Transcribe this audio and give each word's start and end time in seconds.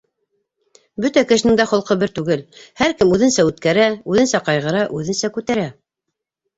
Бөтә 1.05 1.23
кешенең 1.31 1.59
дә 1.59 1.67
холҡо 1.73 1.99
бер 2.05 2.15
түгел, 2.17 2.43
һәр 2.83 2.97
кем 3.03 3.15
үҙенсә 3.19 3.47
үткәрә, 3.53 3.89
үҙенсә 4.15 4.45
ҡайғыра, 4.53 4.85
үҙенсә 5.01 5.35
күтәрә. 5.41 5.73